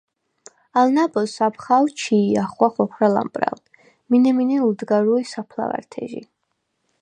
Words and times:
ალ 0.79 0.87
ნა̈ბოზს 0.95 1.35
ამხა̄ვ 1.45 1.85
ჩი̄ 1.99 2.39
ახღვა 2.43 2.67
ხოხვრა 2.73 3.09
ლამპრა̈ლ, 3.15 3.59
მინე-მინე 4.09 4.57
ლჷდგარვი̄ 4.67 5.25
საფლავა̈რთეჟი. 5.31 6.21